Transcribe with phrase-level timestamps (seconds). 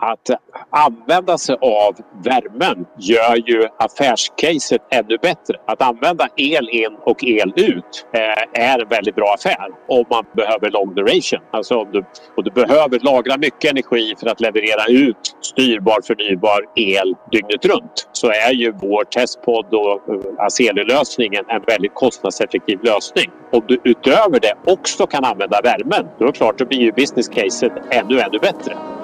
[0.00, 0.30] att
[0.70, 5.54] använda sig av värmen gör ju affärscaset ännu bättre.
[5.66, 10.24] Att använda el in och el ut eh, är en väldigt bra affär om man
[10.36, 11.40] behöver long duration.
[11.50, 11.98] Alltså om du,
[12.36, 18.08] om du behöver lagra mycket energi för att leverera ut styrbar förnybar el dygnet runt
[18.12, 23.30] så är ju vår testpodd och eh, Azeli-lösningen en väldigt kostnadseffektiv lösning.
[23.52, 26.92] Om du utöver det också kan använda värmen, då är det klart, då blir ju
[26.92, 28.97] business caset ännu, ännu bättre.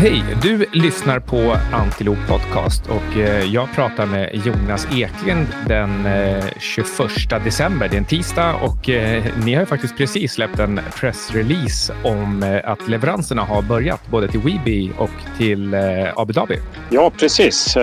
[0.00, 0.24] Hej!
[0.42, 7.44] Du lyssnar på Antilop Podcast och eh, jag pratar med Jonas Eklind den eh, 21
[7.44, 7.88] december.
[7.88, 12.88] Det är en tisdag och eh, ni har faktiskt precis släppt en pressrelease om att
[12.88, 15.74] leveranserna har börjat både till Weeby och till
[16.16, 16.56] Abu Dhabi.
[16.90, 17.74] Ja, precis.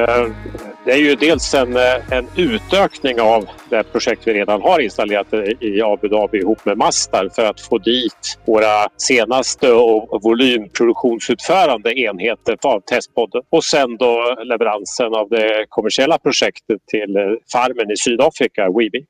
[0.85, 1.77] Det är ju dels en,
[2.09, 7.29] en utökning av det projekt vi redan har installerat i Abu Dhabi ihop med Mastar
[7.35, 15.13] för att få dit våra senaste och volymproduktionsutförande enheter av testpodden och sen då leveransen
[15.13, 19.05] av det kommersiella projektet till eh, farmen i Sydafrika, Weeby.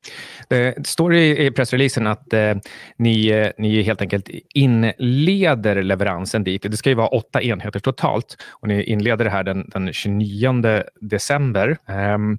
[0.50, 2.56] Det står i pressreleasen att eh,
[2.98, 6.62] ni, eh, ni helt enkelt inleder leveransen dit.
[6.62, 10.84] Det ska ju vara åtta enheter totalt och ni inleder det här den, den 29
[11.02, 11.78] december.
[12.16, 12.38] Um,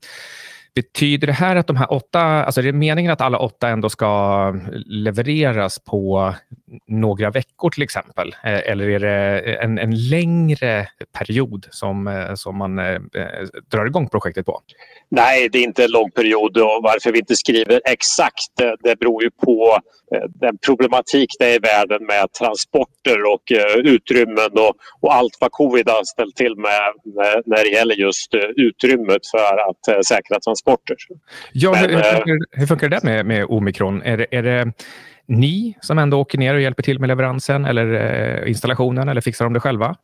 [0.79, 3.89] betyder det här att de här åtta, alltså är det meningen att alla åtta ändå
[3.91, 4.11] ska
[4.87, 6.35] levereras på
[6.87, 8.35] några veckor till exempel?
[8.45, 13.87] Eh, eller är det en, en längre period som, eh, som man eh, eh, drar
[13.87, 14.61] igång projektet på?
[15.11, 19.23] Nej, det är inte en lång period och varför vi inte skriver exakt det beror
[19.23, 19.79] ju på
[20.41, 23.43] den problematik det är i världen med transporter och
[23.77, 26.93] utrymmen och, och allt vad covid har ställt till med
[27.47, 30.68] när det gäller just utrymmet för att säkra transporter.
[31.53, 34.03] Ja, Men, hur, hur, funkar, hur funkar det med, med omikron?
[34.03, 34.73] Är det, är det
[35.29, 39.45] ni som ändå åker ner och hjälper till med leveransen eller eh, installationen eller fixar
[39.45, 39.97] de det själva?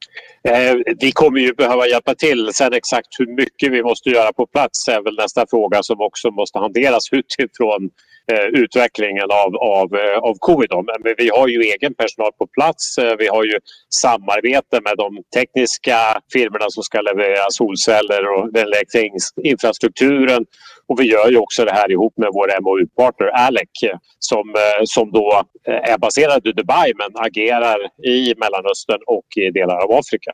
[0.48, 2.50] Eh, vi kommer ju behöva hjälpa till.
[2.54, 6.30] Sen exakt hur mycket vi måste göra på plats är väl nästa fråga som också
[6.30, 7.90] måste hanteras utifrån eh,
[8.32, 10.70] Eh, utvecklingen av, av, eh, av covid.
[10.72, 12.98] Men vi har ju egen personal på plats.
[12.98, 13.58] Eh, vi har ju
[14.02, 15.98] samarbete med de tekniska
[16.32, 20.44] firmorna som ska leverera solceller och den elektriska infrastrukturen.
[20.86, 23.70] Och vi gör ju också det här ihop med vår MOU-partner Alec
[24.18, 24.54] som,
[24.84, 30.30] som då är baserad i Dubai men agerar i Mellanöstern och i delar av Afrika.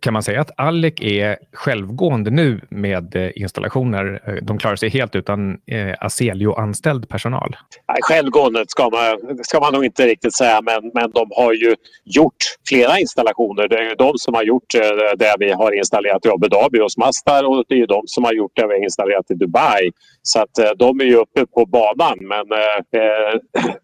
[0.00, 4.20] Kan man säga att Alec är självgående nu med installationer?
[4.42, 5.58] De klarar sig helt utan
[6.00, 7.19] Aselio-anställd personal?
[7.20, 7.56] Personal?
[8.02, 12.36] Självgående ska man, ska man nog inte riktigt säga men, men de har ju gjort
[12.68, 13.68] flera installationer.
[13.68, 16.80] Det är ju de som har gjort eh, det vi har installerat i Abu Dhabi
[16.80, 19.90] hos Mastar och det är de som har gjort det vi har installerat i Dubai.
[20.22, 23.74] Så att eh, de är ju uppe på banan men eh, eh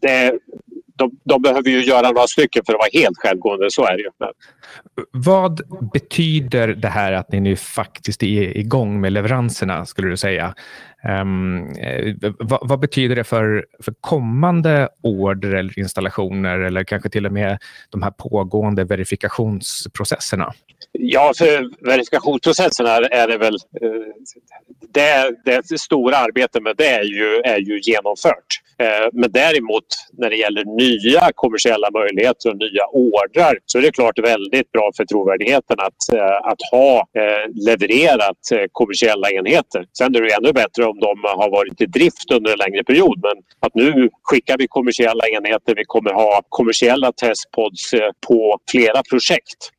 [0.00, 0.32] det,
[0.96, 4.02] de, de, behöver ju göra några stycken för att vara helt självgående, så är det
[4.02, 4.10] ju.
[5.12, 5.60] Vad
[5.92, 10.54] betyder det här att ni nu faktiskt är igång med leveranserna, skulle du säga?
[11.08, 11.74] Um,
[12.38, 17.58] vad, vad, betyder det för, för kommande order eller installationer eller kanske till och med
[17.90, 20.52] de här pågående verifikationsprocesserna?
[20.98, 23.54] Ja, för verifikationsprocessen är det väl...
[23.54, 23.90] Eh,
[24.94, 28.60] det, det stora arbetet med det är ju, är ju genomfört.
[28.78, 33.92] Eh, men däremot när det gäller nya kommersiella möjligheter och nya ordrar så är det
[33.92, 37.06] klart väldigt bra för trovärdigheten att, eh, att ha
[37.66, 38.38] levererat
[38.72, 39.84] kommersiella enheter.
[39.98, 43.18] Sen är det ännu bättre om de har varit i drift under en längre period
[43.22, 45.74] men att nu skickar vi kommersiella enheter.
[45.76, 47.90] Vi kommer ha kommersiella testpods
[48.26, 49.70] på flera projekt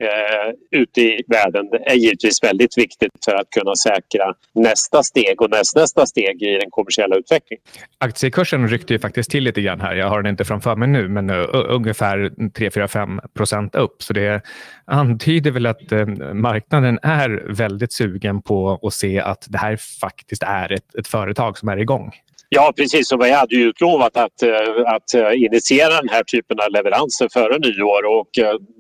[0.72, 6.06] ute i världen är givetvis väldigt viktigt för att kunna säkra nästa steg och nästnästa
[6.06, 7.62] steg i den kommersiella utvecklingen.
[7.98, 9.96] Aktiekursen ryckte ju faktiskt till lite grann här.
[9.96, 14.04] Jag har den inte framför mig nu, men uh, ungefär 3-4-5 procent upp.
[14.04, 14.42] Så det
[14.86, 20.44] antyder väl att uh, marknaden är väldigt sugen på att se att det här faktiskt
[20.44, 22.12] är ett, ett företag som är igång.
[22.50, 24.44] Ja precis, och vi hade ju utlovat att,
[24.86, 28.30] att initiera den här typen av leveranser före nyår och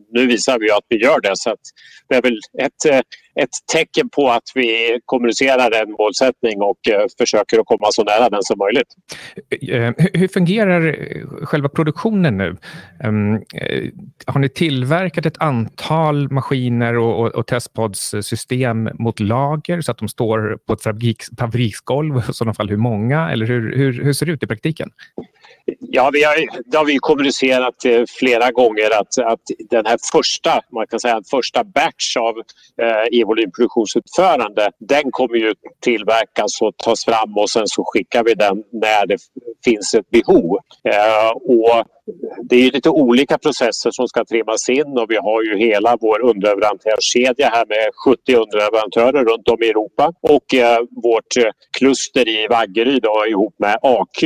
[0.09, 1.59] nu visar vi att vi gör det så att
[2.09, 2.99] det är väl ett, eh,
[3.43, 8.29] ett tecken på att vi kommunicerar en målsättning och eh, försöker att komma så nära
[8.29, 8.87] den som möjligt.
[9.71, 10.95] Eh, hur fungerar
[11.45, 12.57] själva produktionen nu?
[13.03, 13.41] Ehm,
[14.25, 20.07] har ni tillverkat ett antal maskiner och, och, och testpodssystem mot lager så att de
[20.07, 22.17] står på ett fabriks, fabriksgolv?
[22.29, 23.31] I sådana fall hur många?
[23.31, 24.89] Eller hur, hur, hur ser det ut i praktiken?
[25.79, 26.35] Ja, vi har,
[26.65, 31.21] det har vi kommunicerat eh, flera gånger att, att den här första, man kan säga
[31.31, 32.37] första batch av
[32.81, 38.63] eh, e-volymproduktionsutförande den kommer ju tillverkas och tas fram och sen så skickar vi den
[38.71, 39.17] när det
[39.65, 40.57] finns ett behov.
[40.83, 41.85] Eh, och
[42.49, 46.21] det är lite olika processer som ska trimmas in och vi har ju hela vår
[46.21, 52.47] underleverantörskedja här med 70 underleverantörer runt om i Europa och eh, vårt eh, kluster i
[52.47, 54.19] Vaggeryd ihop med AQ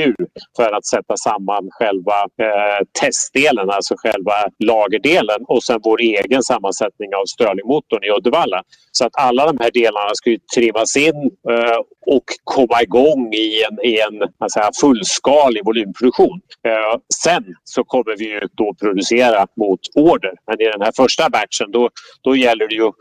[0.55, 7.09] för att sätta samman själva eh, testdelen, alltså själva lagerdelen och sen vår egen sammansättning
[7.15, 8.63] av Stirlingmotorn i Uddevalla.
[8.91, 13.63] Så att alla de här delarna ska ju trimmas in eh, och komma igång i
[13.63, 16.41] en, i en säga, fullskalig volymproduktion.
[16.67, 20.33] Eh, sen så kommer vi ju då producera mot order.
[20.47, 21.89] Men i den här första batchen då,
[22.21, 22.95] då gäller det ju att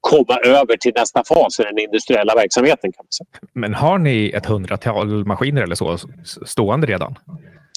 [0.00, 2.92] komma över till nästa fas i den industriella verksamheten.
[2.92, 3.48] Kan man säga.
[3.52, 5.98] Men har ni ett hundratal maskiner eller så
[6.46, 7.14] stående redan?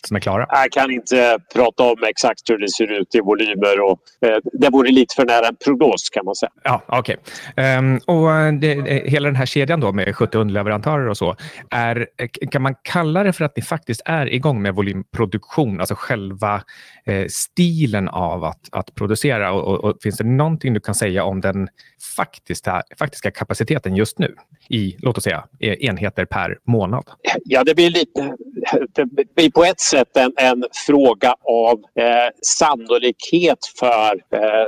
[0.07, 0.45] Som är klara?
[0.50, 3.80] Jag kan inte prata om exakt hur det ser ut i volymer.
[3.81, 6.51] Och, eh, det vore lite för nära en prognos kan man säga.
[6.63, 7.15] Ja, okay.
[7.15, 11.36] Um, ehm, och det, hela den här kedjan då med 70 underleverantörer och så.
[11.71, 12.07] Är,
[12.51, 15.80] kan man kalla det för att ni faktiskt är igång med volymproduktion?
[15.80, 16.62] Alltså själva
[17.06, 19.51] eh, stilen av att, att producera.
[19.51, 21.68] Och, och, och, finns det någonting du kan säga om den
[22.15, 24.36] faktiska, faktiska kapaciteten just nu
[24.69, 27.04] i, låt oss säga, enheter per månad?
[27.44, 28.36] Ja, det blir lite...
[28.95, 34.67] Det blir på ett sätt en, en fråga av eh, sannolikhet för eh,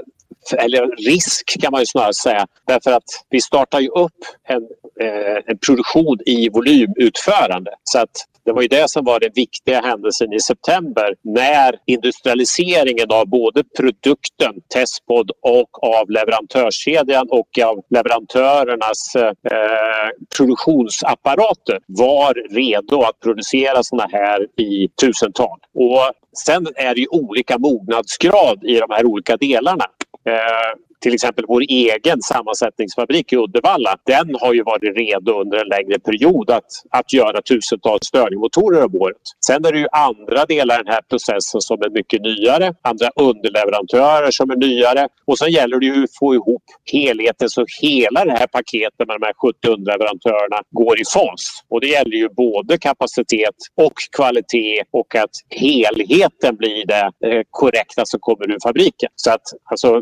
[0.57, 2.47] eller risk kan man ju snarare säga.
[2.67, 4.17] Därför att vi startar ju upp
[4.47, 4.61] en,
[5.01, 7.71] eh, en produktion i volymutförande.
[7.83, 13.11] Så att det var ju det som var den viktiga händelsen i september när industrialiseringen
[13.11, 23.19] av både produkten Testpod och av leverantörskedjan och av leverantörernas eh, produktionsapparater var redo att
[23.19, 25.59] producera såna här i tusental.
[25.73, 26.11] Och
[26.45, 29.85] sen är det ju olika mognadsgrad i de här olika delarna.
[30.25, 35.67] Eh, till exempel vår egen sammansättningsfabrik i Uddevalla, den har ju varit redo under en
[35.67, 39.17] längre period att, att göra tusentals stirlingmotorer om året.
[39.47, 43.09] Sen är det ju andra delar i den här processen som är mycket nyare, andra
[43.15, 48.25] underleverantörer som är nyare och sen gäller det ju att få ihop helheten så hela
[48.25, 51.43] det här paketet med de här 70 underleverantörerna går i fas.
[51.69, 58.01] Och det gäller ju både kapacitet och kvalitet och att helheten blir det eh, korrekta
[58.01, 59.09] alltså som kommer ur fabriken.
[59.15, 59.41] Så att
[59.71, 60.01] alltså,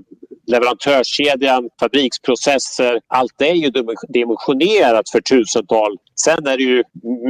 [0.88, 3.00] leverantörskedjan, fabriksprocesser.
[3.07, 3.72] Allt det är ju
[4.10, 5.98] dimensionerat för tusental.
[6.25, 6.84] Sen är det ju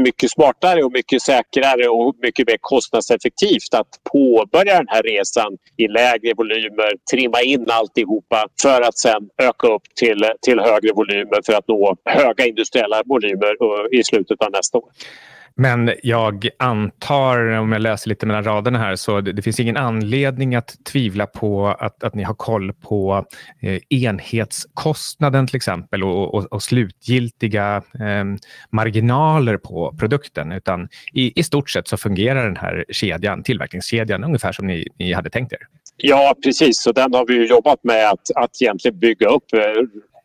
[0.04, 5.88] mycket smartare och mycket säkrare och mycket mer kostnadseffektivt att påbörja den här resan i
[5.88, 11.54] lägre volymer, trimma in alltihopa för att sen öka upp till, till högre volymer för
[11.54, 14.90] att nå höga industriella volymer eh, i slutet av nästa år.
[15.60, 19.78] Men jag antar, om jag läser lite mellan raderna här, så det, det finns ingen
[19.78, 23.26] anledning att tvivla på att, att ni har koll på
[23.62, 28.26] eh, enhetskostnaden till exempel och, och, och slutgiltiga eh,
[28.70, 34.52] marginaler på produkten, utan i, i stort sett så fungerar den här kedjan, tillverkningskedjan ungefär
[34.52, 35.60] som ni, ni hade tänkt er.
[35.98, 36.82] Ja, precis.
[36.82, 39.60] Så den har vi jobbat med att, att egentligen bygga upp eh,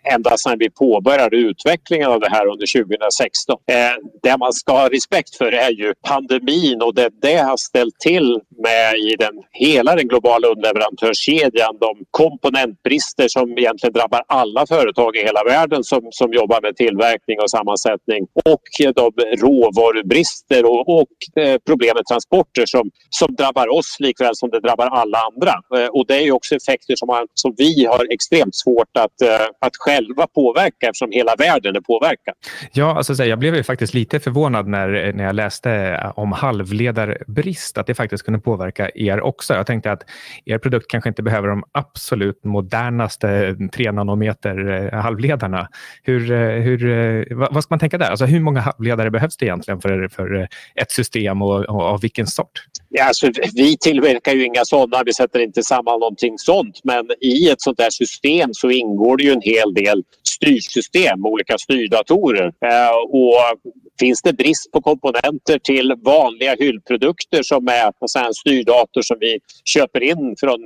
[0.05, 3.57] ända sedan vi påbörjade utvecklingen av det här under 2016.
[3.71, 3.77] Eh,
[4.23, 8.41] det man ska ha respekt för är ju pandemin och det det har ställt till
[8.63, 11.79] med i den, hela den globala underleverantörskedjan.
[11.81, 17.41] De komponentbrister som egentligen drabbar alla företag i hela världen som, som jobbar med tillverkning
[17.41, 18.63] och sammansättning och
[18.95, 19.11] de
[19.43, 24.87] råvarubrister och, och eh, problem med transporter som, som drabbar oss likväl som det drabbar
[24.87, 25.55] alla andra.
[25.77, 29.47] Eh, och det är också effekter som, man, som vi har extremt svårt att, eh,
[29.67, 32.35] att själva själva påverka eftersom hela världen är påverkad.
[32.73, 37.79] Ja, alltså, jag blev ju faktiskt lite förvånad när, när jag läste eh, om halvledarbrist,
[37.79, 39.55] att det faktiskt kunde påverka er också.
[39.55, 40.05] Jag tänkte att
[40.45, 45.69] er produkt kanske inte behöver de absolut modernaste 3 nanometer eh, halvledarna.
[46.03, 48.11] Hur, eh, hur, vad ska man tänka där?
[48.11, 52.27] Alltså, hur många halvledare behövs det egentligen för, för ett system och, och av vilken
[52.27, 52.65] sort?
[52.95, 56.81] Ja, alltså, vi tillverkar ju inga sådana, vi sätter inte samman någonting sånt.
[56.85, 61.59] Men i ett sånt där system så ingår det ju en hel del styrsystem, olika
[61.59, 62.47] styrdatorer.
[62.47, 63.61] Eh, och
[64.01, 67.93] finns det brist på komponenter till vanliga hyllprodukter som är
[68.27, 70.59] en styrdator som vi köper in från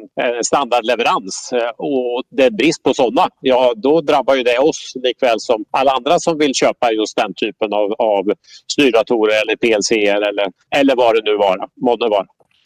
[0.45, 5.41] standardleverans eh, och det är brist på sådana, ja då drabbar ju det oss likväl
[5.41, 8.25] som alla andra som vill köpa just den typen av, av
[8.73, 12.16] styrdatorer eller PLC eller, eller vad det nu vara, månne.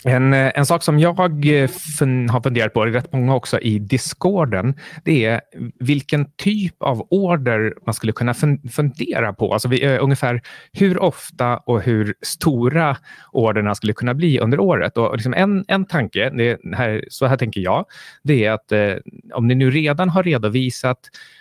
[0.05, 3.61] En, eh, en sak som jag eh, fun, har funderat på, och rätt många också
[3.61, 5.41] i discorden, det är
[5.81, 8.35] vilken typ av order man skulle kunna
[8.73, 9.53] fundera på.
[9.53, 10.43] Alltså vi, eh, ungefär
[10.73, 12.97] hur ofta och hur stora
[13.33, 14.97] orderna skulle kunna bli under året.
[14.97, 17.85] Och liksom en, en tanke, det här, så här tänker jag,
[18.23, 18.95] det är att eh,
[19.35, 20.99] om ni nu redan har redovisat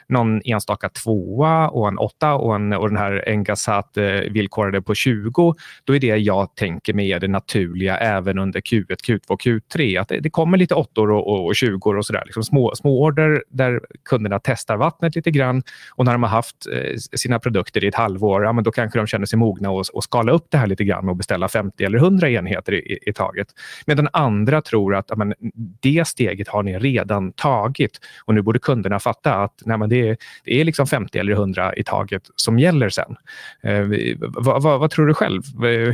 [0.10, 4.96] någon enstaka tvåa och en åtta och, en, och den här Engasat eh, villkorade på
[4.96, 10.02] 20, då är det jag tänker mig är det naturliga även under Q1, Q2, Q3.
[10.02, 12.24] Att det, det kommer lite åttor och, och, och 20 och sådär.
[12.26, 15.64] Liksom små, små order där kunderna testar vattnet lite grann
[15.96, 19.00] och när de har haft eh, sina produkter i ett halvår, ja, men då kanske
[19.00, 21.84] de känner sig mogna och, och skala upp det här lite grann och beställa 50
[21.84, 23.48] eller 100 enheter i, i, i taget.
[23.86, 25.34] Medan andra tror att ja, men,
[25.80, 29.99] det steget har ni redan tagit och nu borde kunderna fatta att nej, men det,
[30.00, 33.16] är, det är liksom 50 eller 100 i taget som gäller sen.
[33.64, 33.86] Eh,
[34.20, 35.42] vad, vad, vad, tror du själv?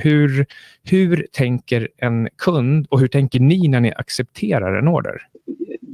[0.01, 0.45] Hur,
[0.83, 5.21] hur tänker en kund och hur tänker ni när ni accepterar en order?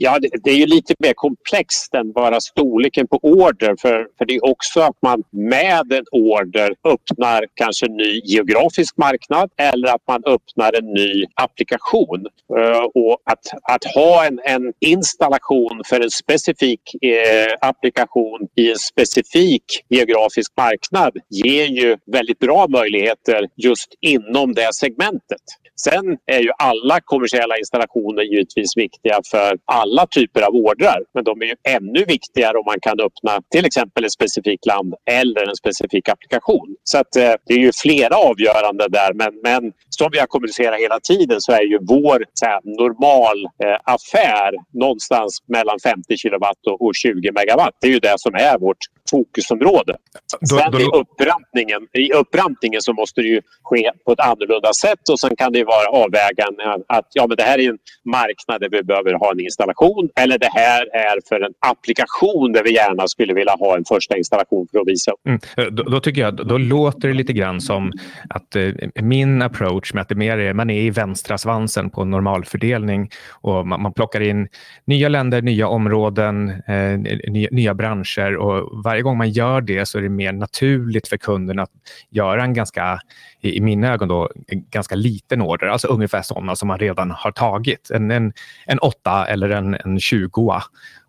[0.03, 3.75] Ja, det, det, är ju lite mer komplext än bara storleken på order.
[3.81, 8.97] För, för det är också att man med en order öppnar kanske en ny geografisk
[8.97, 12.25] marknad eller att man öppnar en ny applikation.
[12.57, 18.77] Uh, och att, att ha en, en installation för en specifik eh, applikation i en
[18.77, 25.45] specifik geografisk marknad ger ju väldigt bra möjligheter just inom det segmentet.
[25.79, 30.99] Sen är ju alla kommersiella installationer givetvis viktiga för alla typer av ordrar.
[31.13, 34.93] Men de är ju ännu viktigare om man kan öppna till exempel ett specifikt land
[35.11, 36.75] eller en specifik applikation.
[36.83, 39.13] Så att, eh, det är ju flera avgörande där.
[39.13, 43.79] Men, men som vi har kommunicerat hela tiden så är ju vår här, normal eh,
[43.83, 47.75] affär någonstans mellan 50 kilowatt och 20 megawatt.
[47.81, 49.95] Det är ju det som är vårt fokusområde.
[50.39, 50.83] Då, sen då, då...
[50.83, 55.35] I, upprampningen, I upprampningen så måste det ju ske på ett annorlunda sätt och sen
[55.35, 59.13] kan det vara avvägan att ja, men det här är en marknad där vi behöver
[59.13, 63.55] ha en installation eller det här är för en applikation där vi gärna skulle vilja
[63.59, 65.27] ha en första installation för att visa upp.
[65.27, 65.39] Mm.
[65.57, 67.91] Eh, då, då, tycker jag, då låter det lite grann som
[68.29, 72.05] att eh, min approach med att det mer är, man är i vänstra svansen på
[72.05, 74.47] normalfördelning och man, man plockar in
[74.85, 76.99] nya länder, nya områden, eh,
[77.31, 81.17] nya, nya branscher och varje gång man gör det så är det mer naturligt för
[81.17, 81.71] kunden att
[82.09, 82.99] göra en ganska,
[83.41, 85.67] i mina ögon, då, ganska liten order.
[85.67, 87.91] Alltså ungefär sådana som man redan har tagit.
[87.91, 88.33] En, en,
[88.65, 90.61] en åtta eller en, en 20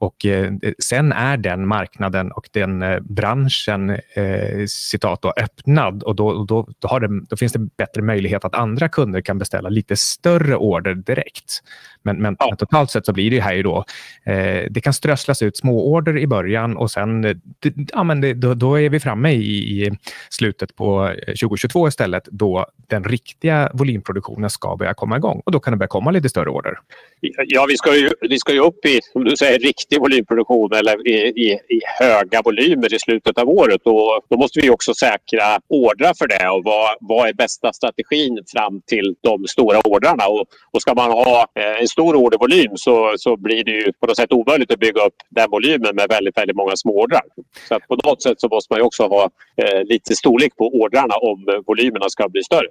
[0.02, 6.16] och eh, sen är den marknaden och den eh, branschen eh, citat då, öppnad och
[6.16, 9.96] då, då, då, det, då finns det bättre möjlighet att andra kunder kan beställa lite
[9.96, 11.62] större order direkt.
[12.02, 12.46] Men, men, ja.
[12.48, 13.84] men totalt sett så blir det här ju då,
[14.24, 18.34] eh, det kan strösslas ut små order i början och sen det, ja, men det,
[18.34, 19.90] då, då, är vi framme i, i,
[20.30, 25.72] slutet på 2022 istället då den riktiga volymproduktionen ska börja komma igång och då kan
[25.72, 26.74] det börja komma lite större order.
[27.20, 29.58] Ja, vi ska ju, vi ska ju upp i, som du säger,
[29.92, 33.80] riktig volymproduktion eller i, i, i höga volymer i slutet av året.
[33.84, 38.38] Och då måste vi också säkra ordrar för det och vad, vad är bästa strategin
[38.52, 40.26] fram till de stora ordrarna.
[40.26, 44.06] Och, och ska man ha eh, en stor ordervolym så, så blir det ju på
[44.06, 47.24] något sätt omöjligt att bygga upp den volymen med väldigt, väldigt många små ordrar.
[47.68, 51.62] Så på något sätt så måste man också ha eh, lite storlek på ordrarna om
[51.66, 52.68] volymerna ska bli större.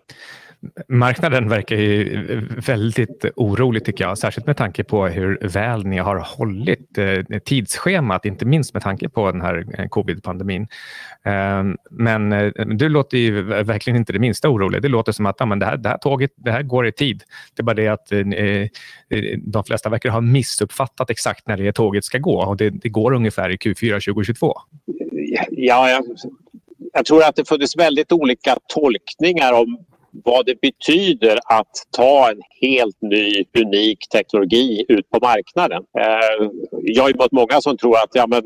[0.87, 2.25] Marknaden verkar ju
[2.65, 8.25] väldigt orolig tycker jag, särskilt med tanke på hur väl ni har hållit eh, tidsschemat,
[8.25, 10.67] inte minst med tanke på den här eh, covid-pandemin.
[11.23, 14.81] Ehm, men eh, du låter ju verkligen inte det minsta orolig.
[14.81, 16.91] Det låter som att ja, men det, här, det här tåget det här går i
[16.91, 17.23] tid.
[17.55, 18.07] Det är bara det att
[19.37, 23.13] de flesta verkar ha missuppfattat exakt när det tåget ska gå och det, det går
[23.13, 24.53] ungefär i Q4 2022.
[25.51, 26.03] Ja, jag,
[26.93, 32.41] jag tror att det funnits väldigt olika tolkningar om vad det betyder att ta en
[32.61, 35.83] helt ny, unik teknologi ut på marknaden.
[35.99, 36.49] Eh,
[36.81, 38.43] jag har mött många som tror att ja, men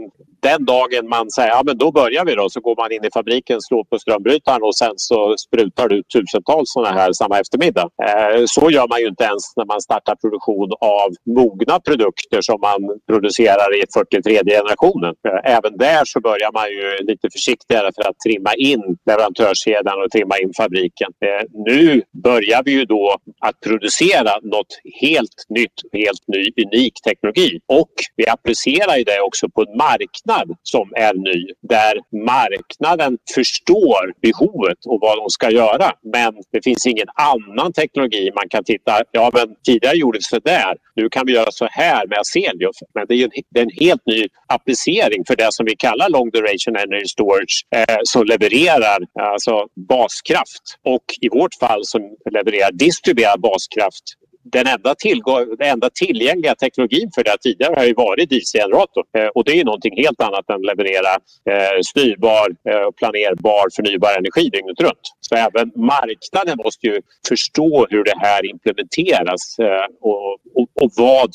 [0.49, 3.09] den dagen man säger ja men då börjar vi då så går man in i
[3.13, 7.87] fabriken, slår på strömbrytaren och sen så sprutar du tusentals sådana här samma eftermiddag.
[8.07, 12.57] Eh, så gör man ju inte ens när man startar produktion av mogna produkter som
[12.69, 15.13] man producerar i 43 generationen.
[15.27, 20.11] Eh, även där så börjar man ju lite försiktigare för att trimma in leverantörskedjan och
[20.11, 21.09] trimma in fabriken.
[21.25, 23.15] Eh, nu börjar vi ju då
[23.47, 24.04] att producera
[24.41, 29.77] något helt nytt, helt ny, unik teknologi och vi applicerar ju det också på en
[29.77, 31.95] marknad som är ny där
[32.25, 35.91] marknaden förstår behovet och vad de ska göra.
[36.13, 39.01] Men det finns ingen annan teknologi man kan titta.
[39.11, 40.75] Ja, men tidigare gjordes det där.
[40.95, 42.77] Nu kan vi göra så här med Aselius.
[42.93, 46.09] Men det är, en, det är en helt ny applicering för det som vi kallar
[46.09, 52.71] long duration energy storage eh, som levererar alltså baskraft och i vårt fall som levererar
[52.71, 54.24] distribuerad baskraft left.
[54.51, 59.03] Den enda, tillgång, den enda tillgängliga teknologin för det tidigare har ju varit DC-generator.
[59.17, 61.13] Eh, och det är någonting helt annat än att leverera
[61.51, 65.05] eh, styrbar eh, planerbar förnybar energi dygnet runt.
[65.21, 71.31] Så även marknaden måste ju förstå hur det här implementeras eh, och, och, och, vad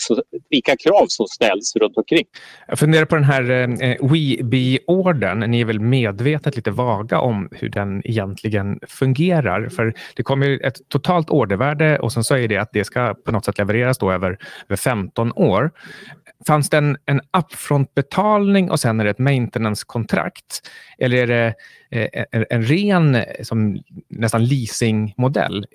[0.51, 2.25] vilka krav som ställs runt omkring.
[2.69, 5.51] Jag funderar på den här eh, WeBe-ordern.
[5.51, 9.69] Ni är väl medvetet lite vaga om hur den egentligen fungerar?
[9.69, 13.33] För det kommer ett totalt ordervärde och sen så är det att det ska på
[13.33, 14.39] något sätt levereras då över,
[14.69, 15.71] över 15 år.
[16.47, 20.69] Fanns det en, en upfront-betalning och sen är det ett maintenance-kontrakt?
[20.99, 21.55] Eller är det
[21.91, 25.67] en, en ren som, nästan leasingmodell?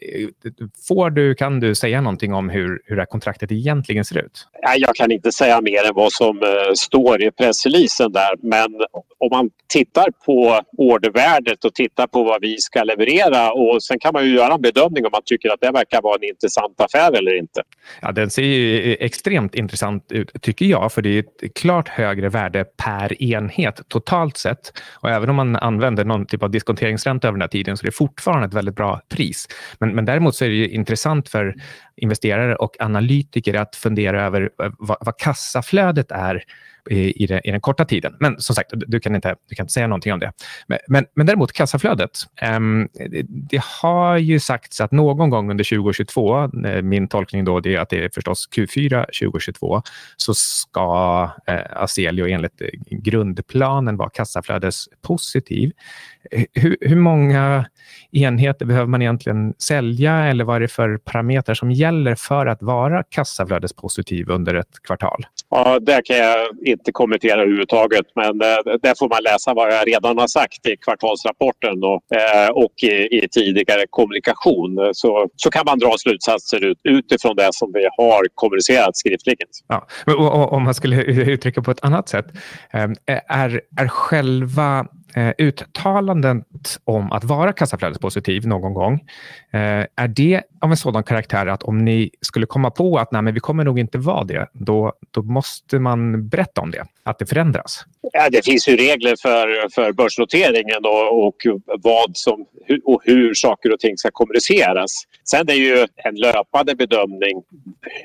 [0.87, 4.47] Får du, kan du säga någonting om hur, hur det här kontraktet egentligen ser ut?
[4.77, 8.35] Jag kan inte säga mer än vad som uh, står i pressreleasen där.
[8.41, 8.69] Men
[9.17, 14.13] om man tittar på ordervärdet och tittar på vad vi ska leverera och sen kan
[14.13, 17.17] man ju göra en bedömning om man tycker att det verkar vara en intressant affär
[17.17, 17.61] eller inte.
[18.01, 22.29] Ja, den ser ju extremt intressant ut tycker jag, för det är ett klart högre
[22.29, 24.73] värde per enhet totalt sett.
[24.93, 27.89] Och även om man använder någon typ av diskonteringsränta över den här tiden så det
[27.89, 29.47] är fortfarande ett väldigt bra pris.
[29.79, 31.55] Men, men däremot så är det intressant för
[31.97, 36.43] investerare och analytiker att fundera över eh, vad, vad kassaflödet är
[36.89, 38.15] i, i, den, i den korta tiden.
[38.19, 40.31] Men som sagt, du kan inte, du kan inte säga någonting om det.
[40.67, 42.11] Men, men, men däremot kassaflödet.
[42.55, 47.59] Um, det, det, har ju sagts att någon gång under 2022, eh, min tolkning då
[47.59, 49.81] det är att det är förstås Q4 2022,
[50.17, 55.71] så ska eh, Aselio enligt eh, grundplanen vara kassaflödespositiv.
[56.53, 57.65] Hur, hur många
[58.11, 61.84] enheter behöver man egentligen sälja eller vad är det för parametrar som gäller
[62.15, 65.25] för att vara kassaflödespositiv under ett kvartal?
[65.49, 69.87] Ja, det kan jag inte kommentera överhuvudtaget men eh, där får man läsa vad jag
[69.87, 74.91] redan har sagt i kvartalsrapporten och, eh, och i, i, tidigare kommunikation.
[74.93, 79.47] Så, så kan man dra slutsatser ut, utifrån det som vi har kommunicerat skriftligen.
[79.67, 82.25] Ja, och, och, om man skulle uttrycka på ett annat sätt.
[82.73, 82.89] Eh,
[83.27, 88.93] är, är själva eh, uttalandet om att vara kassaflödespositiv någon gång,
[89.51, 93.21] eh, är det av en sådan karaktär att om ni skulle komma på att nej,
[93.21, 97.19] men vi kommer nog inte vara det, då, då måste man berätta om det, att
[97.19, 97.85] det förändras?
[98.13, 101.35] Ja, det finns ju regler för, för börsnoteringen och, och
[101.83, 102.45] vad som,
[102.83, 104.91] och hur saker och ting ska kommuniceras.
[105.29, 107.43] Sen är det ju en löpande bedömning.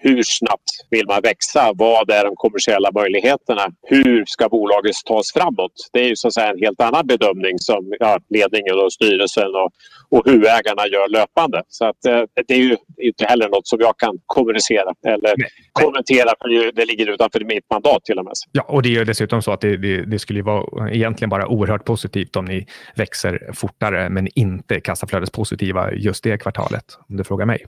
[0.03, 1.73] Hur snabbt vill man växa?
[1.75, 3.67] Vad är de kommersiella möjligheterna?
[3.83, 5.73] Hur ska bolaget tas framåt?
[5.93, 9.51] Det är ju så att säga en helt annan bedömning som ja, ledningen och styrelsen
[9.63, 9.71] och,
[10.19, 11.63] och huvudägarna gör löpande.
[11.69, 15.49] Så att, eh, det är ju inte heller något som jag kan kommunicera eller Nej.
[15.73, 18.33] kommentera för det ligger utanför mitt mandat till och med.
[18.53, 21.85] Ja, och det är dessutom så att det, det, det skulle vara egentligen bara oerhört
[21.85, 27.67] positivt om ni växer fortare men inte kassaflödespositiva just det kvartalet om du frågar mig.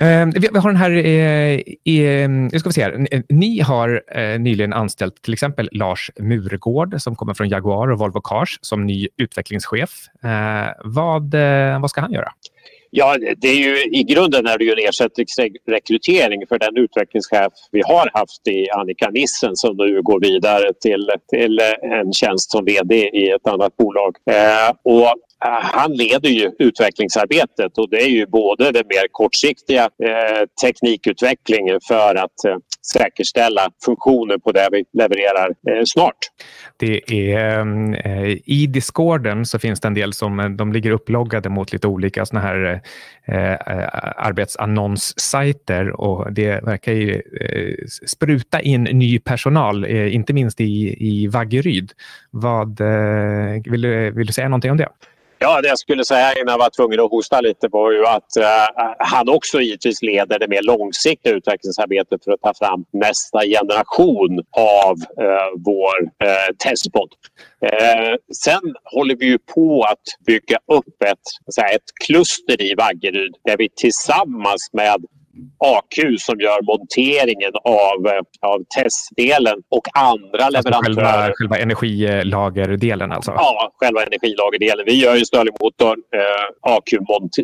[0.00, 0.90] Eh, vi, vi, har den här...
[0.90, 3.22] Eh, nu ska vi se här.
[3.28, 8.20] Ni har eh, nyligen anställt till exempel Lars Murgård som kommer från Jaguar och Volvo
[8.30, 9.90] Cars som ny utvecklingschef.
[10.24, 12.32] Eh, vad, eh, vad ska han göra?
[12.92, 17.82] Ja, det är ju, I grunden är det ju en ersättningsrekrytering för den utvecklingschef vi
[17.82, 22.94] har haft i Annika Nissen som nu går vidare till, till en tjänst som vd
[22.96, 24.16] i ett annat bolag.
[24.30, 25.06] Eh, och
[25.44, 31.78] eh, han leder ju utvecklingsarbetet och det är ju både den mer kortsiktiga eh, teknikutvecklingen
[31.88, 36.16] för att eh, säkerställa funktionen på det vi levererar eh, snart.
[36.76, 37.58] Det är,
[38.06, 41.86] eh, I Discorden så finns det en del som eh, de ligger upploggade mot lite
[41.86, 42.80] olika såna här
[43.24, 47.22] eh, eh, arbetsannonssajter och det verkar ju
[48.06, 51.92] spruta in ny personal, inte minst i, i Vaggeryd.
[52.30, 52.80] Vad,
[53.64, 54.88] vill, du, vill du säga någonting om det?
[55.42, 58.36] Ja, det jag skulle säga innan jag var tvungen att hosta lite var ju att
[58.36, 64.44] eh, han också givetvis leder det mer långsiktiga utvecklingsarbetet för att ta fram nästa generation
[64.56, 67.08] av eh, vår eh, testbot.
[67.64, 71.26] Eh, sen håller vi ju på att bygga upp ett,
[71.74, 75.04] ett kluster i Vaggeryd där vi tillsammans med
[75.58, 81.22] AQ som gör monteringen av, eh, av testdelen och andra alltså leverantörer.
[81.22, 83.32] Själva, själva energilagerdelen alltså?
[83.36, 84.84] Ja, själva energilagerdelen.
[84.86, 85.98] Vi gör ju Stirlingmotorn.
[86.16, 86.88] Eh, AQ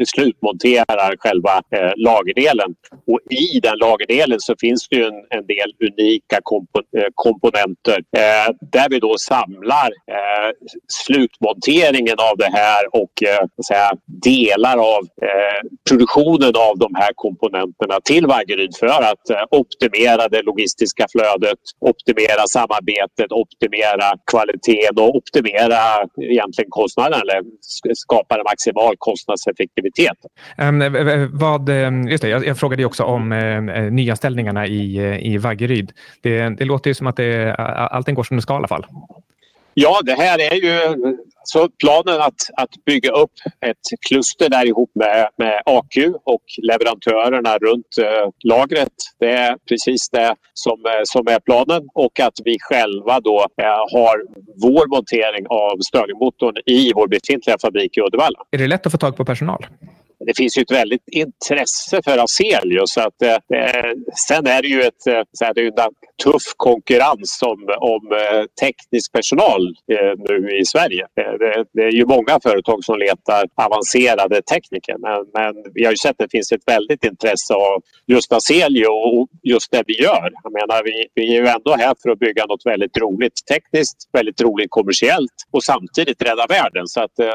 [0.06, 2.74] slutmonterar själva eh, lagerdelen.
[3.06, 8.54] Och I den lagerdelen så finns det en, en, del unika kompo eh, komponenter eh,
[8.72, 10.50] där vi då samlar eh,
[10.88, 13.12] slutmonteringen av det här och
[13.68, 15.02] säga, delar av
[15.88, 21.58] produktionen av de här komponenterna resurserna till Vaggeryd för att eh, optimera det logistiska flödet,
[21.80, 25.78] optimera samarbetet, optimera kvaliteten och optimera
[26.22, 27.42] egentligen kostnaden eller
[27.94, 30.18] skapa en maximal kostnadseffektivitet.
[30.58, 30.78] Um,
[31.32, 34.98] vad, ehm, just det, jag, jag frågade också om uh, nyanställningarna i,
[35.32, 35.92] i Vaggeryd.
[36.22, 38.86] Det, det låter ju som att det, allting går som det ska i alla fall.
[39.74, 40.96] Ja, det här är ju
[41.46, 47.58] Så planen att, att bygga upp ett kluster där ihop med, med AQ och leverantörerna
[47.58, 48.96] runt eh, lagret.
[49.18, 53.66] Det är precis det som, eh, som är planen och att vi själva då eh,
[53.94, 54.16] har
[54.62, 58.38] vår montering av Stirlingmotorn i vår befintliga fabrik i Uddevalla.
[58.50, 59.66] Är det lätt att få tag på personal?
[60.26, 62.26] det finns ju ett väldigt intresse för.
[62.86, 63.36] Så att, eh,
[64.28, 67.60] sen är det ju ett, eh, så här, det är en tuff konkurrens om,
[67.92, 71.06] om eh, teknisk personal eh, nu i Sverige.
[71.20, 75.92] Eh, det, det, är ju många företag som letar avancerade tekniker men, men vi har
[75.92, 80.02] ju sett att det finns ett väldigt intresse av just Aselio och just det vi
[80.02, 80.30] gör.
[80.42, 83.96] Jag menar, vi, vi är ju ändå här för att bygga något väldigt roligt tekniskt,
[84.12, 86.86] väldigt roligt kommersiellt och samtidigt rädda världen.
[86.86, 87.26] Så att, eh,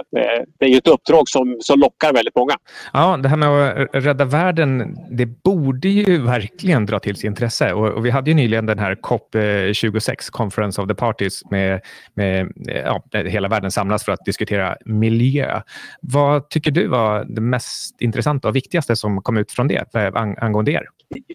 [0.60, 2.54] det är ju ett uppdrag som, som lockar väldigt många.
[2.94, 7.74] Ja, det här med att rädda världen, det borde ju verkligen dra till sig intresse.
[7.74, 11.82] Och, och vi hade ju nyligen den här COP26, eh, Conference of the Parties, med,
[12.14, 15.62] med eh, ja, hela världen samlas för att diskutera miljö.
[16.02, 20.22] Vad tycker du var det mest intressanta och viktigaste som kom ut från det eh,
[20.38, 20.84] angående er?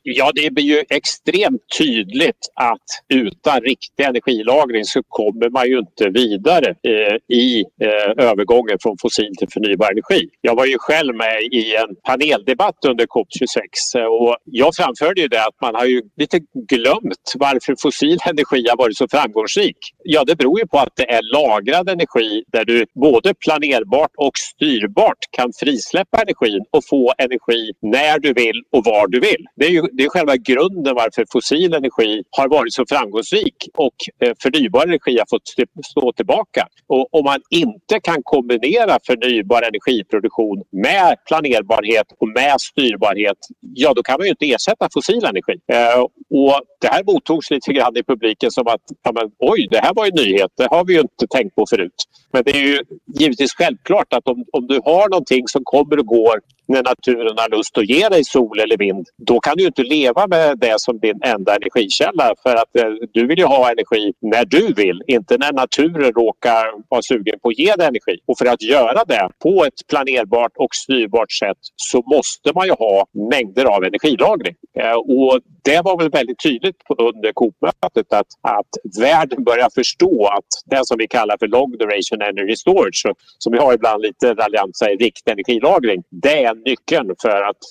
[0.02, 6.08] Ja, det blir ju extremt tydligt att utan riktig energilagring så kommer man ju inte
[6.08, 10.28] vidare eh, i eh, övergången från fossil till förnybar energi.
[10.40, 15.28] Jag var ju själv med i en paneldebatt under COP26 eh, och jag framförde ju
[15.28, 19.76] det att man har ju lite glömt varför fossil energi har varit så framgångsrik.
[20.04, 24.36] Ja, det beror ju på att det är lagrad energi där du både planerbart och
[24.36, 29.44] styrbart kan frisläppa energin och få energi när du vill och var du vill.
[29.56, 33.94] Det är ju det är själva grunden varför fossil energi har varit så framgångsrik och
[34.22, 35.48] eh, förnybar energi har fått
[35.86, 36.68] stå tillbaka.
[36.86, 44.02] Och om man inte kan kombinera förnybar energiproduktion med planerbarhet och med styrbarhet, ja då
[44.02, 45.56] kan man ju inte ersätta fossil energi.
[45.72, 46.00] Eh,
[46.40, 49.94] och det här mottogs lite grann i publiken som att ja, men, oj, det här
[49.94, 51.98] var en nyhet, det har vi ju inte tänkt på förut.
[52.32, 52.78] Men det är ju
[53.20, 57.48] givetvis självklart att om, om du har någonting som kommer och går när naturen har
[57.56, 60.98] lust att ge dig sol eller vind, då kan du inte leva med det som
[60.98, 62.34] din enda energikälla.
[62.42, 66.64] För att eh, du vill ju ha energi när du vill, inte när naturen råkar
[66.88, 68.16] vara sugen på att ge dig energi.
[68.26, 72.72] Och för att göra det på ett planerbart och styrbart sätt så måste man ju
[72.72, 74.54] ha mängder av energilagring.
[74.80, 78.26] Eh, och det var väl väldigt tydligt under COP-mötet att,
[78.56, 83.02] att världen börjar förstå att det som vi kallar för long duration energy storage,
[83.38, 87.62] som vi har ibland lite raljant säger riktig energilagring, det är nyckeln för att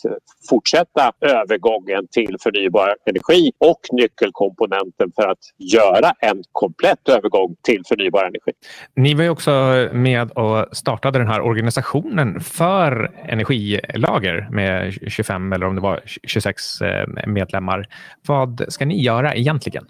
[0.50, 8.24] fortsätta övergången till förnybar energi och nyckelkomponenten för att göra en komplett övergång till förnybar
[8.24, 8.52] energi.
[8.96, 9.52] Ni var ju också
[9.92, 16.82] med och startade den här organisationen för energilager med 25 eller om det var 26
[16.82, 17.85] eh, medlemmar.
[18.28, 19.86] Vad ska ni göra egentligen?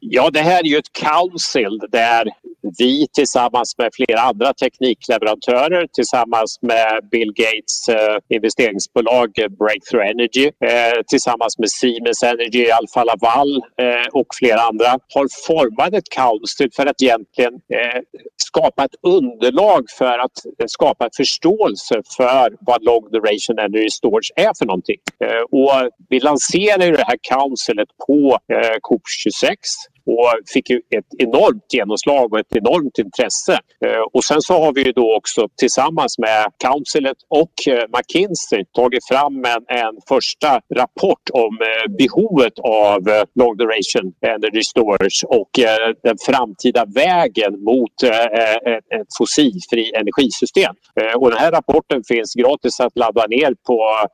[0.00, 2.28] Ja, det här är ju ett council där
[2.78, 10.46] vi tillsammans med flera andra teknikleverantörer tillsammans med Bill Gates eh, investeringsbolag eh, Breakthrough Energy
[10.46, 16.70] eh, tillsammans med Siemens Energy, Alfa Laval eh, och flera andra har format ett council
[16.76, 18.00] för att egentligen eh,
[18.36, 24.52] skapa ett underlag för att eh, skapa förståelse för vad long duration energy storage är
[24.58, 25.00] för någonting.
[25.24, 29.56] Eh, och vi lanserar det här councilet på eh, COP26
[30.06, 33.52] och fick ju ett enormt genomslag och ett enormt intresse.
[33.86, 38.64] Eh, och sen så har vi ju då också tillsammans med Councilet och eh, McKinsey
[38.72, 41.66] tagit fram en, en första rapport om eh,
[41.98, 43.00] behovet av
[43.34, 45.50] long duration energy storage och
[46.02, 48.02] den framtida vägen mot
[48.98, 50.74] ett fossilfri energisystem.
[51.16, 54.06] Och den här rapporten finns gratis att ladda ner på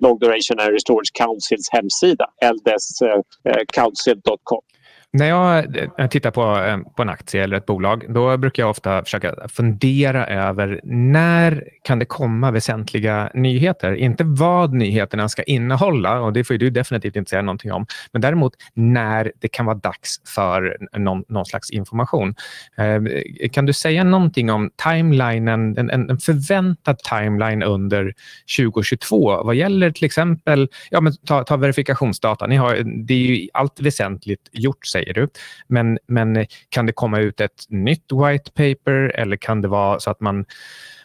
[0.00, 4.62] Long Duration Energy Storage Councils hemsida, ldscouncil.com.
[5.12, 9.04] När jag tittar på, eh, på en aktie eller ett bolag, då brukar jag ofta
[9.04, 13.94] försöka fundera över när kan det komma väsentliga nyheter?
[13.94, 18.22] Inte vad nyheterna ska innehålla, och det får du definitivt inte säga någonting om, men
[18.22, 22.34] däremot när det kan vara dags för någon, någon slags information.
[22.76, 28.14] Eh, kan du säga någonting om timelinen, en, en förväntad timeline under
[28.56, 32.46] 2022 vad gäller till exempel ja, men ta, ta verifikationsdata?
[32.46, 35.28] Ni har, det är ju allt väsentligt gjort säger du.
[35.66, 40.10] Men, men kan det komma ut ett nytt white paper eller kan det vara så
[40.10, 40.44] att man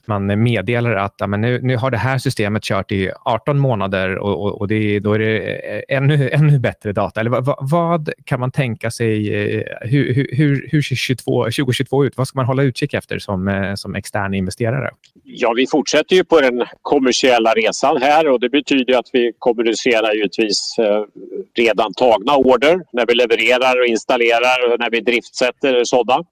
[0.08, 4.18] man meddelar att ja, men nu, nu har det här systemet kört i 18 månader
[4.18, 7.20] och, och, och det, då är det eh, ännu, ännu bättre data.
[7.20, 9.34] Eller vad, vad kan man tänka sig?
[9.34, 12.18] Eh, hur, hur, hur ser 22, 2022 ut?
[12.18, 14.90] Vad ska man hålla utkik efter som, eh, som extern investerare?
[15.24, 20.14] Ja, vi fortsätter ju på den kommersiella resan här och det betyder att vi kommunicerar
[20.14, 20.76] givetvis
[21.58, 26.24] redan tagna order när vi levererar och installerar och när vi driftsätter sådana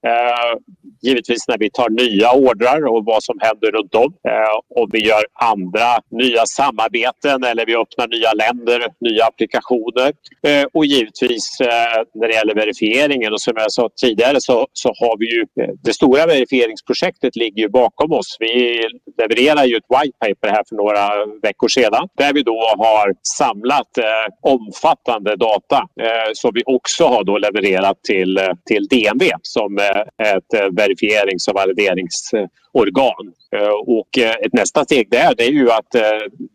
[1.02, 4.14] givetvis när vi tar nya ordrar och vad som händer runt om.
[4.28, 10.12] Eh, och vi gör andra nya samarbeten eller vi öppnar nya länder, nya applikationer.
[10.46, 14.88] Eh, och givetvis eh, när det gäller verifieringen och som jag sa tidigare så, så
[14.88, 15.46] har vi ju
[15.82, 18.36] det stora verifieringsprojektet ligger ju bakom oss.
[18.40, 18.86] Vi
[19.18, 21.08] levererar ju ett white paper här för några
[21.42, 27.24] veckor sedan där vi då har samlat eh, omfattande data eh, som vi också har
[27.24, 33.32] då levererat till, till DNV som eh, ett eh, verifierings och valideringsorgan.
[33.56, 36.02] Eh, och eh, ett nästa steg där det är ju att eh,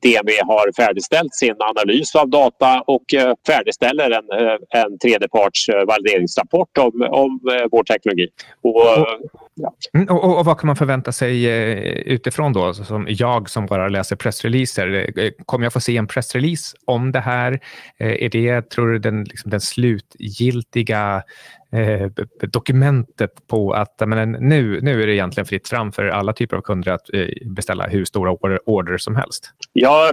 [0.02, 3.06] DNV har färdigställt sin analys av data och
[3.48, 4.26] färdigställer en,
[4.70, 7.40] en tredjeparts valideringsrapport om, om
[7.72, 8.28] vår teknologi.
[8.62, 9.08] Och,
[9.58, 9.74] ja.
[9.94, 11.46] Mm, och, och, vad kan man förvänta sig
[12.14, 15.12] utifrån då, som jag som bara läser pressreleaser?
[15.46, 17.60] Kommer jag få se en pressrelease om det här?
[17.98, 21.24] Är det, tror du, den, liksom, den slutgiltiga
[21.72, 22.08] eh,
[22.42, 26.62] dokumentet på att men, nu, nu är det egentligen fritt fram för alla typer av
[26.62, 29.52] kunder att eh, beställa hur stora order, order som helst?
[29.74, 30.12] Ja,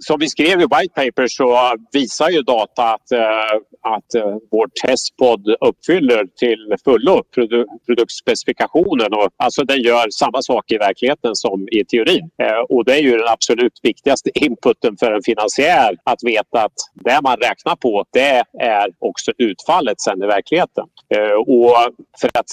[0.00, 4.66] som vi skrev i White Paper så visar ju data att, eh, att eh, vår
[4.86, 9.12] testpod uppfyller till fullo produ produktspecifikationen.
[9.12, 12.30] Och, alltså den gör samma sak i verkligheten som i teorin.
[12.42, 16.78] Eh, och det är ju den absolut viktigaste inputen för en finansiär att veta att
[16.94, 20.84] det man räknar på det är också utfallet sen i verkligheten.
[21.46, 21.76] Och
[22.20, 22.46] för att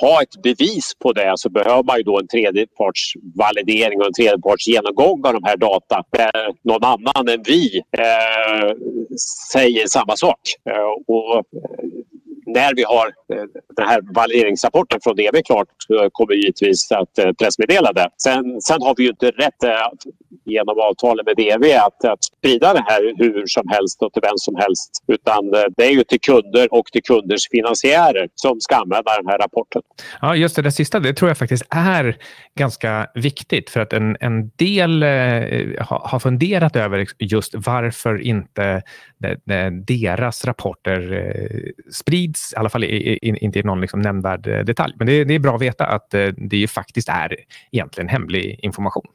[0.00, 5.26] ha ett bevis på det så behöver man ju då en tredjepartsvalidering och en tredjepartsgenomgång
[5.26, 8.76] av de här data där någon annan än vi eh,
[9.52, 10.40] säger samma sak.
[10.70, 11.42] Eh, och eh,
[12.46, 13.44] när vi har eh,
[13.76, 15.68] den här valideringsrapporten från DB klart
[16.12, 18.08] kommer vi givetvis att pressmeddela det.
[18.22, 19.62] Sen, sen har vi ju inte rätt
[20.46, 24.36] genom avtalet med DV att, att sprida det här hur som helst och till vem
[24.36, 24.90] som helst.
[25.06, 29.38] Utan det är ju till kunder och till kunders finansiärer som ska använda den här
[29.38, 29.82] rapporten.
[30.20, 32.16] Ja, just det, det sista det tror jag faktiskt är
[32.58, 35.08] ganska viktigt för att en, en del eh,
[35.88, 38.82] har funderat över just varför inte
[39.86, 44.94] deras rapporter eh, sprids, i alla fall inte i någon liksom nämnvärd eh, detalj.
[44.98, 47.36] Men det, det, är bra att veta att eh, det ju faktiskt är
[47.72, 49.06] egentligen hemlig information.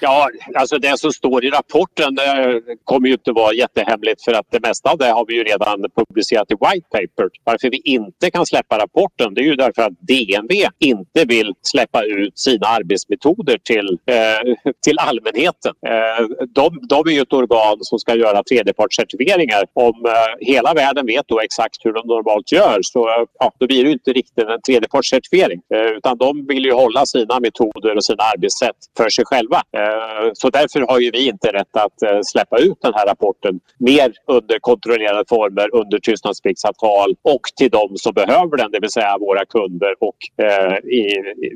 [0.00, 4.32] Ja, alltså Alltså, det som står i rapporten det kommer ju inte vara jättehemligt för
[4.32, 7.28] att det mesta av det har vi ju redan publicerat i White Paper.
[7.44, 12.04] Varför vi inte kan släppa rapporten det är ju därför att DNV inte vill släppa
[12.04, 15.74] ut sina arbetsmetoder till, eh, till allmänheten.
[15.86, 19.64] Eh, de, de är ju ett organ som ska göra tredjepartscertifieringar.
[19.72, 23.66] Om eh, hela världen vet då exakt hur de normalt gör så eh, ja, då
[23.66, 25.60] blir det inte riktigt en tredjepartscertifiering.
[25.74, 29.56] Eh, utan de vill ju hålla sina metoder och sina arbetssätt för sig själva.
[29.56, 33.60] Eh, så därför har ju vi inte rätt att eh, släppa ut den här rapporten
[33.78, 39.18] mer under kontrollerade former, under tystnadspliktsavtal och till de som behöver den, det vill säga
[39.18, 41.06] våra kunder och eh, i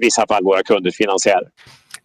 [0.00, 1.48] vissa fall våra kunders finansiärer.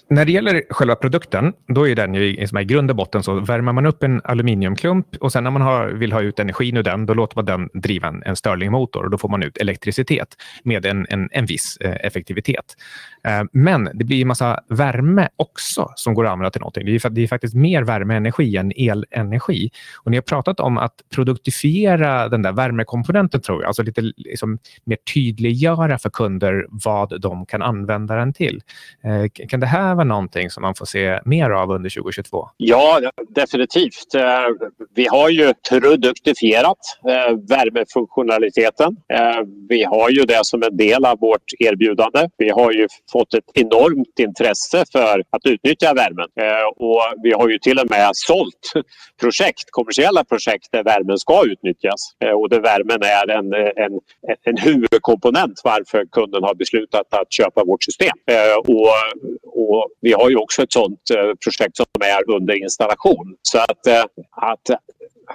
[0.10, 3.72] När det gäller själva produkten, då är den ju i grund och botten så värmer
[3.72, 7.06] man upp en aluminiumklump och sen när man har, vill ha ut energin ur den,
[7.06, 10.28] då låter man den driva en, en Stirlingmotor och då får man ut elektricitet
[10.64, 12.76] med en, en, en viss eh, effektivitet.
[13.24, 16.86] Eh, men det blir ju massa värme också som går att använda till någonting.
[16.86, 19.70] Det är, det är faktiskt mer värmeenergi än elenergi.
[20.04, 23.68] Och ni har pratat om att produktifiera den där värmekomponenten, tror jag.
[23.68, 28.62] Alltså lite liksom, mer tydliggöra för kunder vad de kan använda den till.
[29.04, 32.50] Eh, kan det här vara någonting som man får se mer av under 2022?
[32.58, 34.16] Ja, definitivt.
[34.16, 34.22] Eh,
[34.96, 36.78] vi har ju produktifierat
[37.10, 38.98] eh, värmefunktionaliteten.
[39.14, 42.30] Eh, vi har ju det som en del av vårt erbjudande.
[42.38, 46.30] Vi har ju fått ett enormt intresse för att utnyttja värmen.
[46.76, 48.74] Och vi har ju till och med sålt
[49.22, 52.02] projekt, kommersiella projekt där värmen ska utnyttjas
[52.36, 54.00] och där värmen är en, en,
[54.44, 58.18] en huvudkomponent varför kunden har beslutat att köpa vårt system.
[58.68, 58.90] Och,
[59.44, 63.36] och, och vi har ju också ett sådant eh, projekt som är under installation.
[63.42, 64.70] Så att, eh, att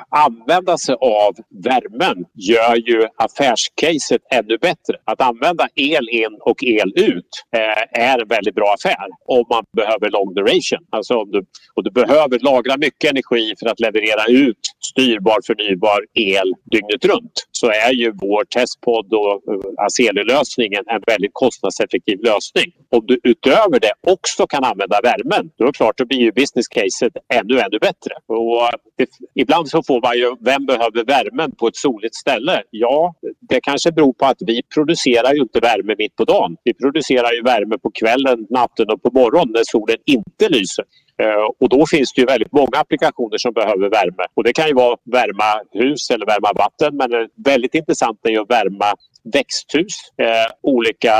[0.08, 1.32] använda sig av
[1.64, 4.94] värmen gör ju affärscaset ännu bättre.
[5.04, 9.64] Att använda el in och el ut eh, är en väldigt bra affär om man
[9.76, 10.86] behöver long duration.
[10.90, 16.00] Alltså om du, och du behöver lagra mycket energi för att leverera ut styrbar förnybar
[16.14, 22.68] el dygnet runt så är ju vår testpodd och eh, Aceli-lösningen en väldigt kostnadseffektiv lösning.
[22.90, 26.32] Om du utöver det också kan använda värmen, då är det klart, då blir ju
[26.32, 28.12] business caset ännu, ännu bättre.
[28.26, 32.62] Och eh, det, ibland så får man ju, vem behöver värmen på ett soligt ställe?
[32.70, 36.56] Ja, det kanske beror på att vi producerar ju inte värme mitt på dagen.
[36.64, 40.84] Vi producerar ju värme på kvällen, natten och på morgonen när solen inte lyser.
[41.20, 44.24] Eh, och då finns det ju väldigt många applikationer som behöver värme.
[44.34, 48.40] Och det kan ju vara värma hus eller värma vatten men väldigt intressant är ju
[48.40, 48.94] att värma
[49.32, 51.14] växthus, eh, olika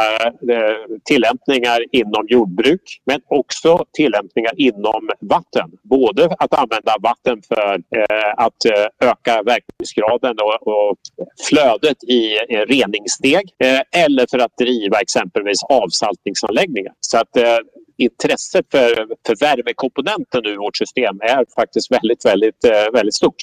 [0.53, 5.71] eh, tillämpningar inom jordbruk men också tillämpningar inom vatten.
[5.83, 10.97] Både att använda vatten för eh, att eh, öka verkningsgraden och, och,
[11.49, 12.37] flödet i
[12.69, 16.93] reningssteg eh, eller för att driva exempelvis avsaltningsanläggningar.
[17.01, 17.59] Så att eh,
[18.01, 23.35] intresset för, för värmekomponenten i vårt system är faktiskt väldigt, väldigt, eh, väldigt stort.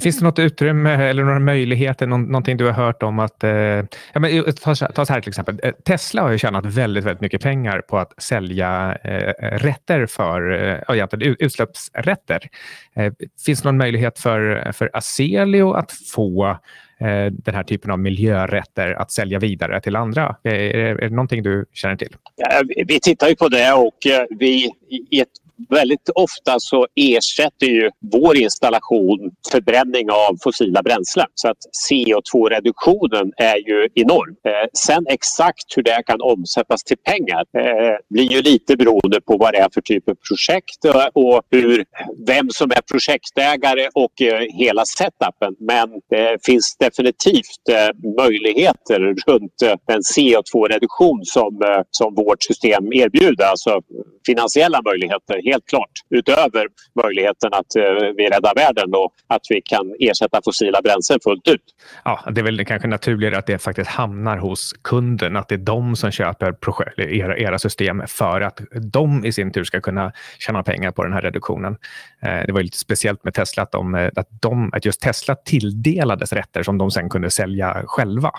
[0.00, 3.44] Finns det något utrymme eller några möjligheter, någonting du har hört om att...
[3.44, 5.60] Eh, ja, men, eh, ta, ta så här till exempel.
[5.62, 10.52] Eh, Tesla har ju tjänat väldigt, väldigt mycket pengar på att sälja eh, rätter för
[10.90, 12.48] eh, utsläppsrätter.
[12.96, 13.12] Eh,
[13.46, 16.58] finns det någon möjlighet för, för Aselio att få
[17.00, 20.36] Eh, den här typen av miljörätter att sälja vidare till andra?
[20.42, 22.16] Är, det någonting du känner till?
[22.36, 24.70] Ja, vi tittar ju på det och eh, vi
[25.10, 25.28] i ett
[25.68, 31.26] väldigt ofta så ersätter ju vår installation förbränning av fossila bränslen.
[31.34, 31.58] Så att
[31.90, 34.36] CO2-reduktionen är ju enorm.
[34.48, 39.36] Eh, sen exakt hur det kan omsättas till pengar eh, blir ju lite beroende på
[39.36, 41.84] vad det är för typ av projekt och hur,
[42.26, 45.54] vem som är projektägare och eh, hela setupen.
[45.60, 52.92] Men det finns definitivt eh, möjligheter runt eh, den CO2-reduktion som, eh, som vårt system
[52.92, 53.44] erbjuder.
[53.44, 53.80] Alltså
[54.26, 55.90] finansiella möjligheter helt klart.
[56.10, 56.66] Utöver
[57.02, 57.82] möjligheten att eh,
[58.16, 61.62] vi räddar världen och att vi kan ersätta fossila bränslen fullt ut.
[62.04, 65.58] Ja, det är väl kanske naturligare att det faktiskt hamnar hos kunden, att det är
[65.58, 68.60] de som köper projekt, era, era system för att
[68.92, 71.76] de i sin tur ska kunna tjäna pengar på den här reduktionen.
[72.22, 76.32] Eh, det var lite speciellt med Tesla att, de, att, de, att just Tesla tilldelades
[76.32, 78.30] rätter som de sen kunde sälja själva.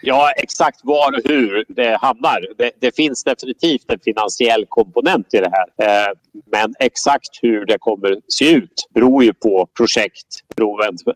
[0.00, 2.46] Ja, exakt var och hur det hamnar.
[2.58, 5.86] Det, det, finns definitivt en finansiell komponent i det här.
[5.86, 6.12] Eh,
[6.52, 10.26] men exakt hur det kommer se ut beror ju på projekt,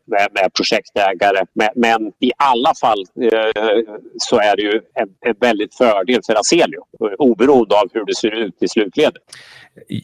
[0.06, 1.46] med, med projektägare.
[1.52, 3.82] Men, men, i alla fall eh,
[4.18, 6.82] så är det ju en, en väldigt fördel för Aselio
[7.18, 9.22] oberoende av hur det ser ut i slutledet.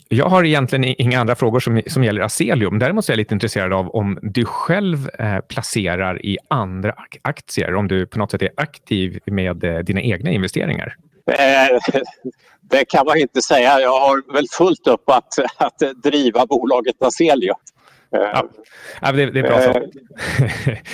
[0.09, 2.79] Jag har egentligen inga andra frågor som, som gäller Aselium.
[2.79, 7.89] Däremot är jag lite intresserad av om du själv eh, placerar i andra aktier, om
[7.89, 10.97] du på något sätt är aktiv med eh, dina egna investeringar.
[11.29, 11.79] Eh,
[12.61, 13.81] det kan man inte säga.
[13.81, 17.55] Jag har väl fullt upp att, att driva bolaget Aselio.
[18.11, 18.49] Ja.
[19.01, 19.61] ja det, det, är bra.
[19.61, 19.73] Så.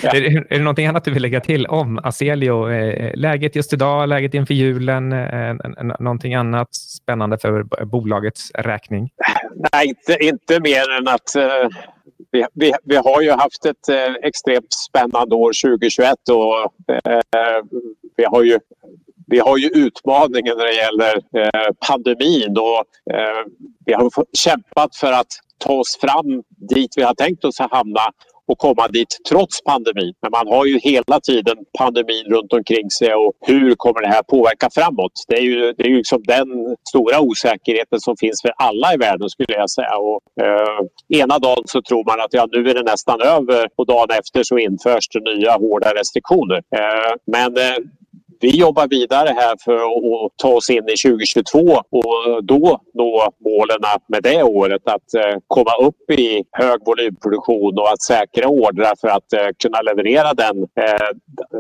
[0.03, 0.11] ja.
[0.14, 2.68] är, är det någonting annat du vill lägga till om Aselio?
[3.14, 5.09] Läget just idag, läget inför julen,
[5.99, 9.11] någonting annat spännande för bolagets räkning?
[9.73, 11.37] Nej, inte, inte mer än att
[12.35, 17.62] vi, vi, vi, har ju haft ett eh, extremt spännande år 2021 och eh,
[18.16, 18.59] vi har ju
[19.35, 22.81] vi har ju utmaningen när det gäller eh, pandemin och
[23.14, 23.42] eh,
[23.87, 28.01] vi har kämpat för att ta oss fram dit vi har tänkt oss att hamna
[28.47, 30.14] och komma dit trots pandemin.
[30.23, 34.23] Men man har ju hela tiden pandemin runt omkring sig och hur kommer det här
[34.23, 35.12] påverka framåt?
[35.29, 36.49] Det är ju, det är ju liksom den
[36.88, 39.97] stora osäkerheten som finns för alla i världen skulle jag säga.
[39.97, 40.81] Och, eh,
[41.23, 44.42] ena dagen så tror man att ja, nu är det nästan över och dagen efter
[44.42, 46.57] så införs det nya hårda restriktioner.
[46.77, 47.79] Eh, men eh,
[48.44, 51.59] vi jobbar vidare här för att ta oss in i 2022
[51.90, 53.78] och då nå målen
[54.09, 59.09] med det året att eh, komma upp i hög volymproduktion och att säkra ordrar för
[59.09, 61.09] att eh, kunna leverera den, eh,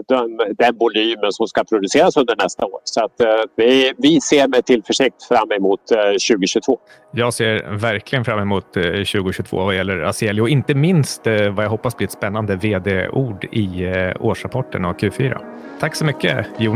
[0.08, 2.80] den, den volymen som ska produceras under nästa år.
[2.84, 3.20] Så att
[3.56, 6.78] vi, vi ser med tillförsikt fram emot 2022.
[7.12, 12.06] Jag ser verkligen fram emot 2022 vad gäller Aselio, inte minst vad jag hoppas blir
[12.06, 13.86] ett spännande vd-ord i
[14.20, 15.38] årsrapporten av Q4.
[15.80, 16.73] Tack så mycket Jonas.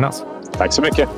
[0.53, 1.09] Tack så mycket.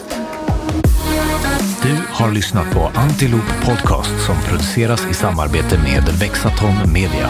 [1.82, 7.28] Du har lyssnat på Antiloop Podcast som produceras i samarbete med Vexatom Media.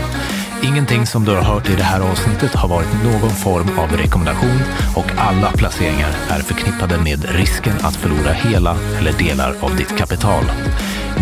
[0.63, 4.61] Ingenting som du har hört i det här avsnittet har varit någon form av rekommendation
[4.97, 10.45] och alla placeringar är förknippade med risken att förlora hela eller delar av ditt kapital.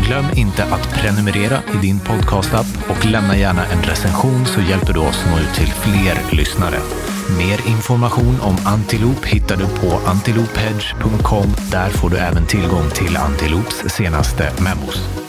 [0.07, 5.01] Glöm inte att prenumerera i din podcastapp och lämna gärna en recension så hjälper du
[5.01, 6.79] oss nå ut till fler lyssnare.
[7.37, 11.47] Mer information om Antiloop hittar du på antilophedge.com.
[11.71, 15.28] Där får du även tillgång till Antiloops senaste memos.